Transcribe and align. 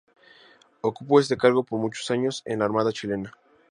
Ocupó 0.81 1.19
este 1.19 1.37
cargo 1.37 1.63
por 1.63 1.79
muchos 1.79 2.09
años 2.09 2.41
en 2.45 2.57
la 2.57 2.65
armada 2.65 2.91
chilena. 2.91 3.35